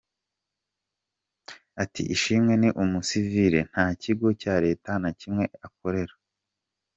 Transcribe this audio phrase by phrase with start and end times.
[1.83, 6.13] Ati “Ishimwe ni umusivili, nta kigo cya leta na kimwe akorera.